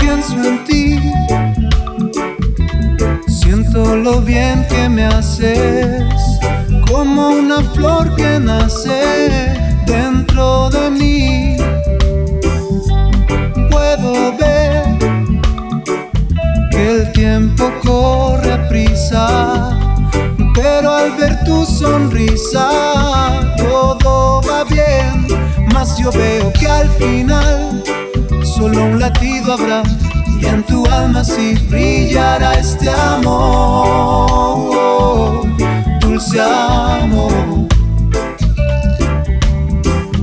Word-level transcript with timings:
Pienso 0.00 0.44
en 0.44 0.64
ti, 0.64 0.98
siento 3.28 3.94
lo 3.96 4.20
bien 4.22 4.66
que 4.68 4.88
me 4.88 5.04
haces, 5.04 6.02
como 6.90 7.28
una 7.28 7.62
flor. 7.62 7.95
tiempo 17.36 17.70
corre 17.84 18.50
a 18.50 18.66
prisa, 18.66 19.78
pero 20.54 20.90
al 20.90 21.12
ver 21.16 21.44
tu 21.44 21.66
sonrisa 21.66 22.70
todo 23.58 24.40
va 24.48 24.64
bien, 24.64 25.26
mas 25.74 25.98
yo 25.98 26.10
veo 26.12 26.50
que 26.54 26.66
al 26.66 26.88
final 26.92 27.82
solo 28.42 28.84
un 28.84 28.98
latido 28.98 29.52
habrá 29.52 29.82
y 30.40 30.46
en 30.46 30.62
tu 30.62 30.86
alma 30.86 31.22
sí 31.24 31.52
brillará 31.68 32.54
este 32.54 32.88
amor, 32.88 33.36
dulce 36.00 36.40
amor. 36.40 37.68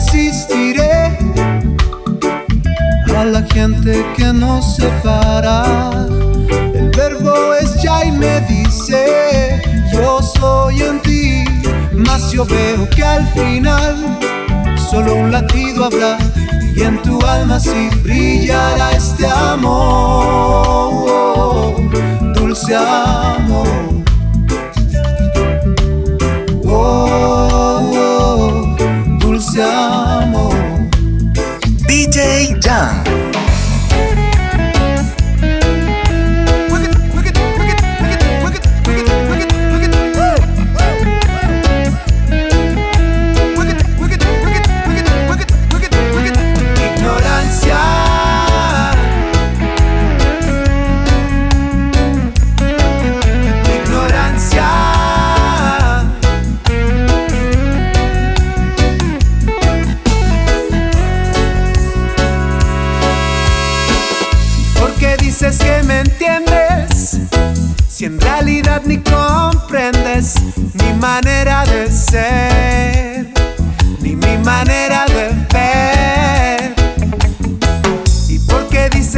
resistiré 0.00 1.18
a 3.16 3.24
la 3.24 3.42
gente 3.52 4.04
que 4.16 4.32
nos 4.32 4.76
separa. 4.76 5.90
El 6.74 6.90
verbo 6.96 7.54
es 7.54 7.82
ya 7.82 8.04
y 8.06 8.12
me 8.12 8.40
dice, 8.42 9.60
yo 9.92 10.22
soy 10.22 10.80
en 10.80 11.02
ti, 11.02 11.44
mas 11.92 12.32
yo 12.32 12.46
veo 12.46 12.88
que 12.88 13.04
al 13.04 13.26
final 13.28 14.18
solo 14.90 15.16
un 15.16 15.32
latido 15.32 15.84
habrá 15.84 16.16
y 16.74 16.82
en 16.82 17.02
tu 17.02 17.20
alma 17.26 17.60
sí 17.60 17.90
brillará 18.02 18.92
este 18.92 19.26
amor, 19.26 20.96
dulce 22.34 22.74
amor. 22.74 23.89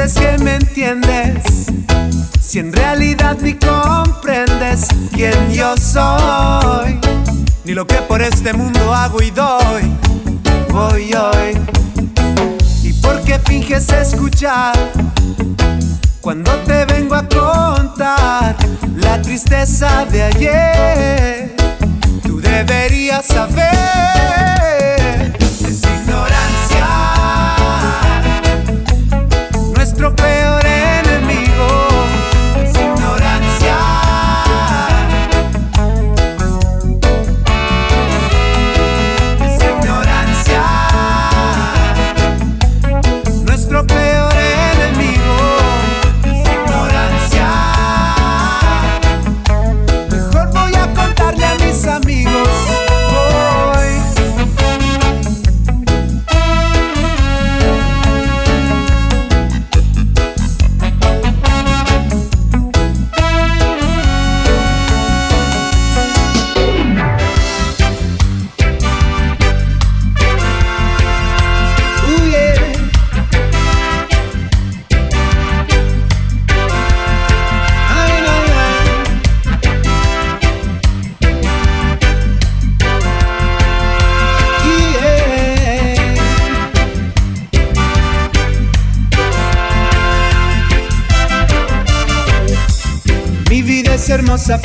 dices 0.02 0.14
que 0.14 0.38
me 0.42 0.54
entiendes, 0.56 1.66
si 2.40 2.58
en 2.58 2.72
realidad 2.72 3.36
ni 3.40 3.54
comprendes 3.54 4.88
quién 5.12 5.52
yo 5.52 5.76
soy, 5.76 6.98
ni 7.64 7.72
lo 7.72 7.86
que 7.86 7.96
por 7.96 8.20
este 8.20 8.52
mundo 8.52 8.94
hago 8.94 9.22
y 9.22 9.30
doy, 9.30 9.82
voy 10.70 11.14
hoy. 11.14 11.56
¿Y 12.82 12.92
por 12.94 13.22
qué 13.22 13.38
finges 13.38 13.90
escuchar 13.90 14.72
cuando 16.20 16.50
te 16.64 16.84
vengo 16.86 17.14
a 17.14 17.28
contar 17.28 18.56
la 18.96 19.22
tristeza 19.22 20.04
de 20.06 20.22
ayer? 20.22 21.56
Tú 22.22 22.40
deberías 22.40 23.26
saber 23.26 23.82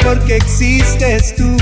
porque 0.08 0.38
existes 0.38 1.36
tú. 1.36 1.58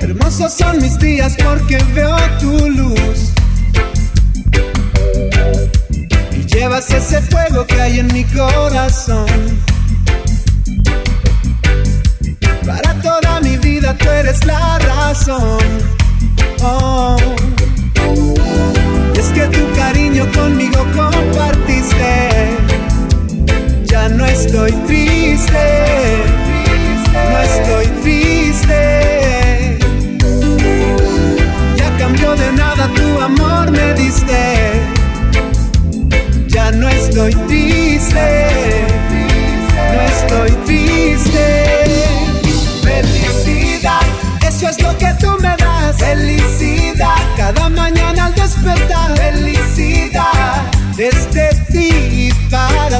Hermosos 0.00 0.52
son 0.52 0.78
mis 0.82 0.98
días 0.98 1.36
porque 1.44 1.78
veo 1.94 2.16
tu 2.40 2.68
luz. 2.68 3.32
Y 6.32 6.44
llevas 6.46 6.90
ese 6.90 7.20
fuego 7.22 7.64
que 7.64 7.80
hay 7.80 8.00
en 8.00 8.12
mi 8.12 8.24
corazón. 8.24 9.26
Para 12.66 12.94
toda 13.00 13.40
mi 13.40 13.56
vida 13.58 13.96
tú 13.96 14.08
eres 14.10 14.44
la 14.44 14.80
razón. 14.80 15.60
Oh. 16.60 17.16
Es 19.16 19.26
que 19.26 19.46
tu 19.46 19.72
cariño 19.76 20.26
conmigo 20.32 20.84
compartiste 20.92 22.73
no 24.10 24.26
estoy 24.26 24.70
triste, 24.86 25.64
no 27.32 27.40
estoy 27.40 27.86
triste. 28.02 29.78
Ya 31.76 31.96
cambió 31.96 32.36
de 32.36 32.52
nada 32.52 32.88
tu 32.94 33.20
amor, 33.20 33.70
me 33.70 33.94
diste. 33.94 34.43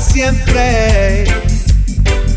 Siempre. 0.04 1.24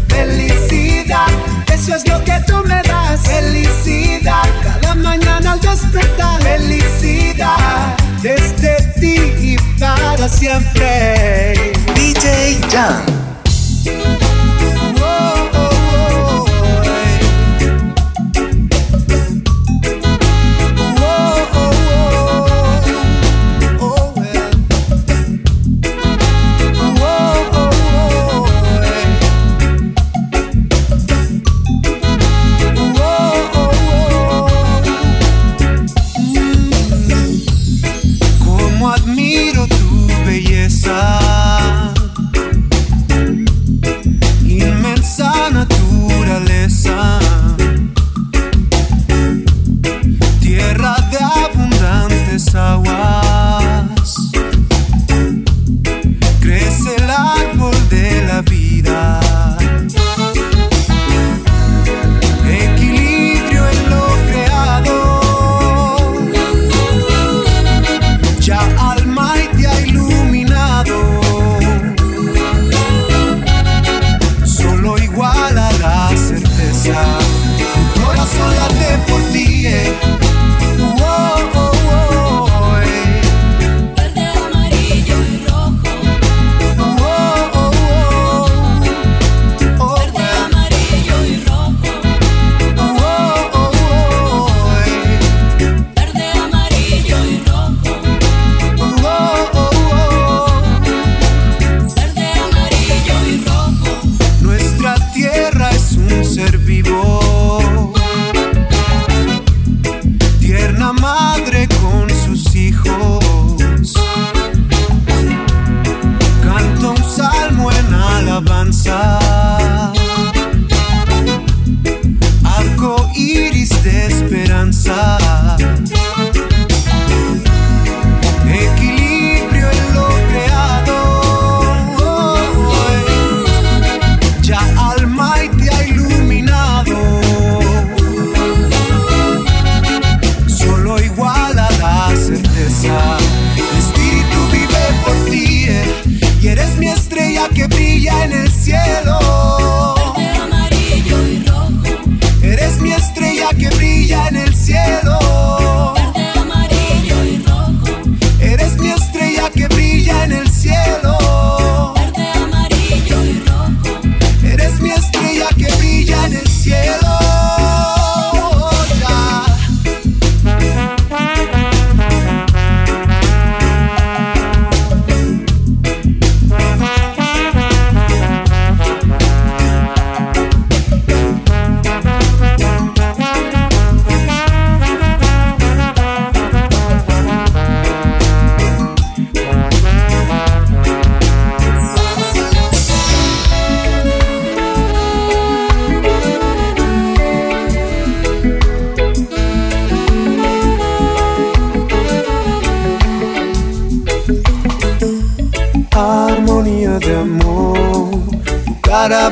Felicidad, 0.08 1.28
eso 1.74 1.96
es 1.96 2.08
lo 2.08 2.24
que 2.24 2.40
tú 2.48 2.64
me 2.66 2.82
das. 2.84 3.22
Felicidad, 3.22 4.44
cada 4.64 4.96
mañana 4.96 5.54
al 5.54 5.62
despertar. 5.62 6.42
Felicidad, 6.42 7.98
desde 8.22 8.78
ti 9.00 9.16
y 9.42 9.58
para 9.80 10.28
siempre. 10.28 11.74
DJ 11.96 12.60
Jan. 12.72 13.17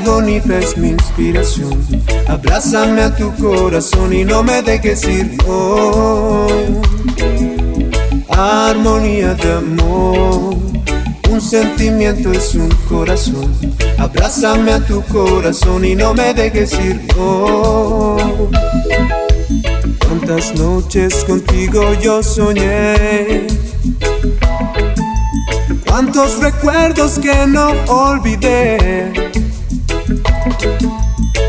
Es 0.05 0.77
mi 0.77 0.89
inspiración. 0.89 1.83
Abrázame 2.27 3.01
a 3.01 3.15
tu 3.15 3.33
corazón 3.37 4.13
y 4.13 4.23
no 4.23 4.43
me 4.43 4.61
dejes 4.61 5.03
ir. 5.07 5.35
Oh, 5.47 6.47
armonía 8.29 9.33
de 9.33 9.53
amor. 9.53 10.57
Un 11.31 11.41
sentimiento 11.41 12.31
es 12.31 12.53
un 12.53 12.69
corazón. 12.87 13.51
Abrázame 13.97 14.73
a 14.73 14.79
tu 14.85 15.01
corazón 15.05 15.83
y 15.83 15.95
no 15.95 16.13
me 16.13 16.35
dejes 16.35 16.73
ir. 16.73 17.01
Oh, 17.17 18.17
cuántas 20.07 20.53
noches 20.53 21.25
contigo 21.25 21.93
yo 21.95 22.21
soñé. 22.21 23.47
Cuántos 25.87 26.39
recuerdos 26.39 27.17
que 27.17 27.47
no 27.47 27.71
olvidé 27.87 29.11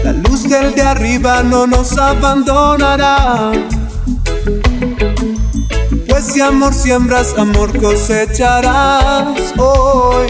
la 0.04 0.12
luz 0.12 0.48
del 0.48 0.75
de 0.75 0.82
arriba 0.82 1.42
no 1.42 1.66
nos 1.66 1.96
abandonará. 1.98 3.52
Pues 6.08 6.25
si 6.26 6.40
amor 6.40 6.75
siembras, 6.75 7.34
amor 7.36 7.78
cosecharás 7.80 9.52
hoy. 9.58 10.28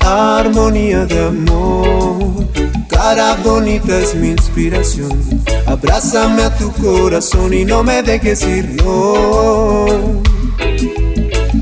Armonía 0.00 1.06
de 1.06 1.26
amor, 1.26 2.46
cara 2.88 3.36
bonita 3.42 3.98
es 3.98 4.14
mi 4.14 4.28
inspiración. 4.28 5.18
Abrázame 5.66 6.42
a 6.42 6.54
tu 6.54 6.72
corazón 6.72 7.54
y 7.54 7.64
no 7.64 7.82
me 7.82 8.02
dejes 8.02 8.42
ir, 8.42 8.82
no. 8.84 9.86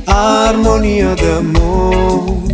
Armonía 0.06 1.14
de 1.14 1.36
amor 1.36 2.49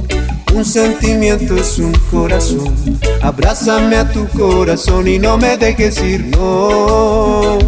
un 0.57 0.65
sentimiento 0.65 1.55
es 1.55 1.79
un 1.79 1.93
corazón. 2.11 2.75
Abrázame 3.23 3.97
a 3.97 4.11
tu 4.11 4.27
corazón 4.29 5.07
y 5.07 5.19
no 5.19 5.37
me 5.37 5.59
dejes 5.59 6.03
ir, 6.03 6.25
no. 6.35 7.59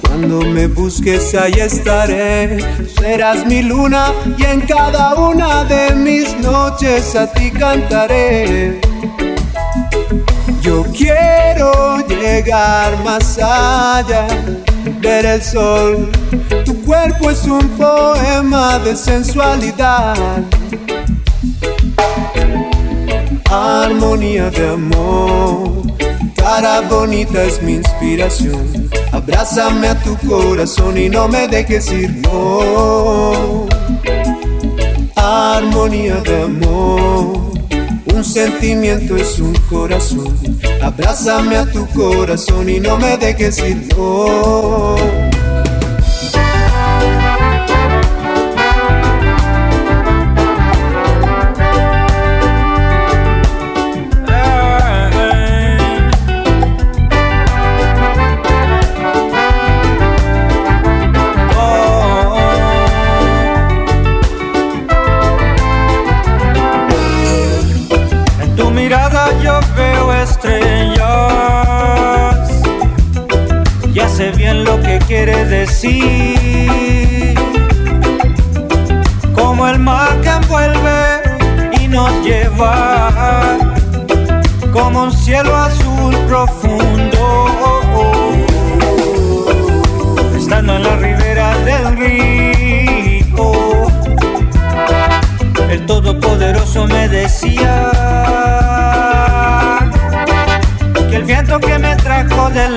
Cuando 0.00 0.42
me 0.42 0.68
busques 0.68 1.34
ahí 1.34 1.54
estaré, 1.54 2.58
serás 2.96 3.44
mi 3.46 3.62
luna 3.62 4.12
y 4.38 4.44
en 4.44 4.60
cada 4.60 5.14
una 5.14 5.64
de 5.64 5.94
mis 5.96 6.38
noches 6.38 7.16
a 7.16 7.26
ti 7.32 7.50
cantaré. 7.50 8.80
Yo 10.62 10.84
quiero 10.96 11.98
llegar 12.06 13.02
más 13.02 13.38
allá, 13.38 14.28
ver 15.00 15.26
el 15.26 15.42
sol. 15.42 16.12
Tu 16.64 16.80
cuerpo 16.84 17.30
es 17.30 17.42
un 17.44 17.68
poema 17.70 18.78
de 18.78 18.94
sensualidad 18.94 20.44
armonía 23.54 24.50
de 24.50 24.68
amor. 24.68 25.70
Cara 26.36 26.80
bonita 26.82 27.42
es 27.44 27.62
mi 27.62 27.74
inspiración. 27.74 28.90
Abrázame 29.12 29.88
a 29.88 29.98
tu 30.02 30.16
corazón 30.28 30.96
y 30.98 31.08
no 31.08 31.28
me 31.28 31.46
dejes 31.48 31.90
ir, 31.92 32.10
no. 32.22 33.66
Armonía 35.14 36.16
de 36.16 36.42
amor. 36.42 37.52
Un 38.14 38.24
sentimiento 38.24 39.16
es 39.16 39.38
un 39.38 39.54
corazón. 39.70 40.36
Abrázame 40.82 41.56
a 41.56 41.70
tu 41.70 41.86
corazón 41.88 42.68
y 42.68 42.80
no 42.80 42.98
me 42.98 43.16
dejes 43.16 43.58
ir, 43.58 43.88
no. 43.96 44.96
Como 79.34 79.68
el 79.68 79.78
mar 79.78 80.18
que 80.22 80.30
envuelve 80.30 81.20
y 81.78 81.88
nos 81.88 82.10
lleva, 82.24 83.58
como 84.72 85.02
un 85.04 85.12
cielo 85.12 85.54
azul 85.54 86.16
profundo, 86.26 87.48
estando 90.34 90.76
en 90.76 90.82
la 90.84 90.96
ribera 90.96 91.58
del 91.58 91.96
río. 91.98 93.52
El 95.68 95.84
Todopoderoso 95.84 96.86
me 96.86 97.08
decía 97.08 97.90
que 101.10 101.16
el 101.16 101.24
viento 101.24 101.60
que 101.60 101.78
me 101.78 101.94
trajo 101.96 102.48
de 102.48 102.70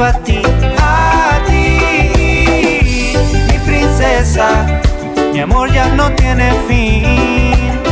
a 0.00 0.12
ti, 0.24 0.40
a 0.78 1.40
ti, 1.46 3.14
mi 3.48 3.58
princesa. 3.66 4.80
Mi 5.32 5.40
amor 5.40 5.70
ya 5.70 5.86
no 5.88 6.10
tiene 6.12 6.50
fin, 6.66 7.82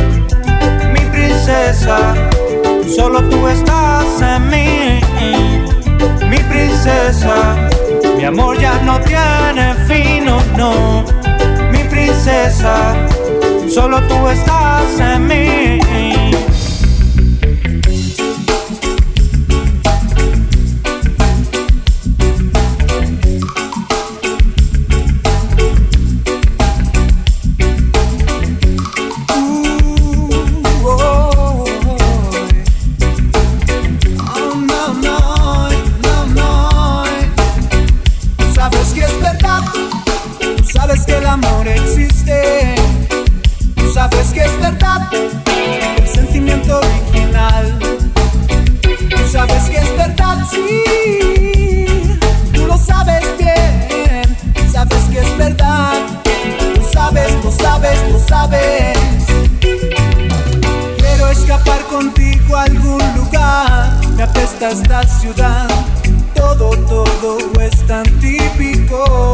mi 0.93 1.01
princesa. 1.11 1.97
Solo 2.95 3.21
tú 3.29 3.47
estás 3.47 4.21
en 4.21 4.49
mí, 4.49 4.99
mi 6.27 6.37
princesa. 6.37 7.69
Mi 8.17 8.25
amor 8.25 8.59
ya 8.59 8.73
no 8.83 8.99
tiene 9.01 9.75
fin, 9.87 10.25
no, 10.25 10.41
no, 10.57 11.03
mi 11.71 11.83
princesa. 11.83 12.95
Solo 13.69 14.01
tú 14.07 14.27
estás 14.27 14.99
en 14.99 15.27
mí. 15.27 16.00
esta 64.69 65.01
ciudad, 65.07 65.67
todo, 66.35 66.69
todo 66.87 67.37
es 67.59 67.87
tan 67.87 68.03
típico. 68.19 69.30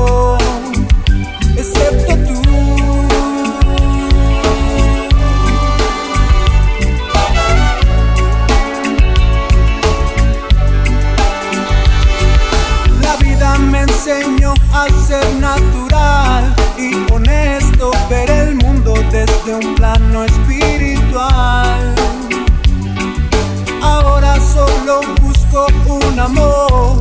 un 26.06 26.20
amor 26.20 27.00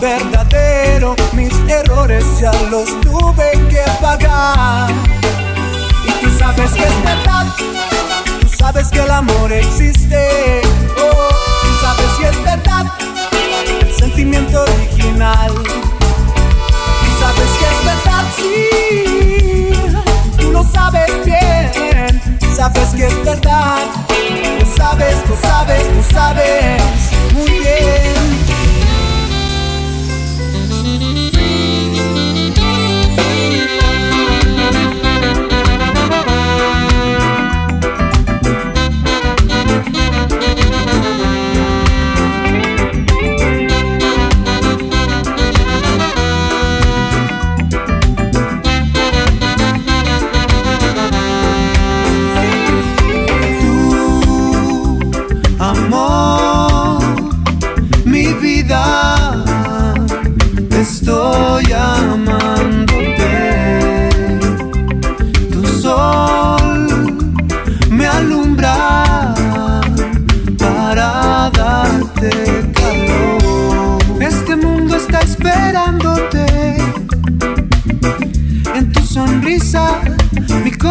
verdadero, 0.00 1.14
mis 1.32 1.52
errores 1.68 2.24
ya 2.40 2.52
los 2.70 3.00
tuve 3.00 3.50
que 3.68 3.84
pagar. 4.00 4.90
Y 6.06 6.24
tú 6.24 6.38
sabes 6.38 6.72
que 6.72 6.82
es 6.82 7.04
verdad, 7.04 7.46
tú 8.40 8.48
sabes 8.56 8.88
que 8.88 9.00
el 9.00 9.10
amor 9.10 9.52
existe. 9.52 10.62
Oh, 10.98 11.28
tú 11.62 11.68
sabes 11.80 12.10
si 12.16 12.24
es 12.24 12.44
verdad, 12.44 12.86
el 13.80 13.94
sentimiento 13.94 14.62
original. 14.62 15.52
Y 17.02 17.20
sabes 17.20 17.50
que 17.58 17.66
es 17.72 17.80
verdad, 17.84 18.24
sí, 18.36 19.70
tú 20.38 20.52
lo 20.52 20.62
sabes 20.64 21.24
bien. 21.24 22.20
Sabes 22.54 22.90
que 22.90 23.06
es 23.06 23.24
verdad, 23.24 23.82
lo 24.60 24.76
sabes, 24.76 25.16
lo 25.28 25.36
sabes, 25.36 25.86
lo 25.96 26.02
sabes 26.14 27.04
muy 27.34 27.50
bien. 27.50 28.23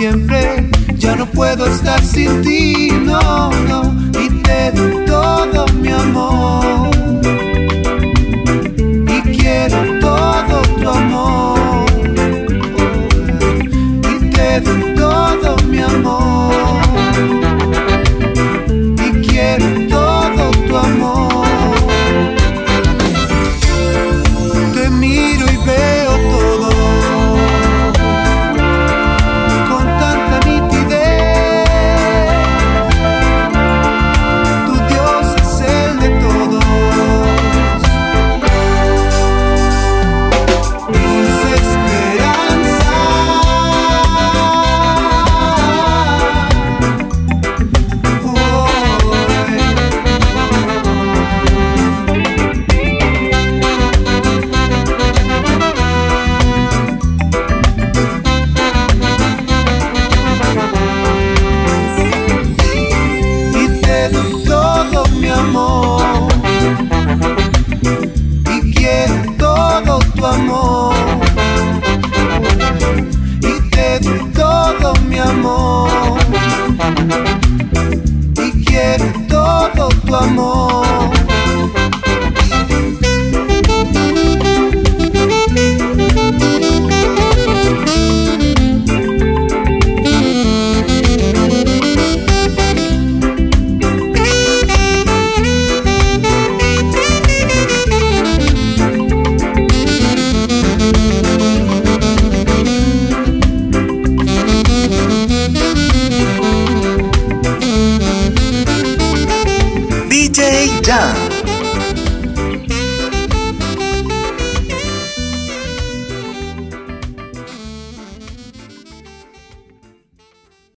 siempre. 0.00 0.70
Ya 0.96 1.14
no 1.14 1.26
puedo 1.26 1.66
estar 1.66 2.02
sin 2.02 2.40
ti, 2.40 2.88
no, 2.90 3.50
no. 3.68 3.82
Y 4.18 4.30
te 4.42 4.72
doy 4.72 5.04
todo 5.04 5.66
mi 5.74 5.88
amor. 5.88 6.59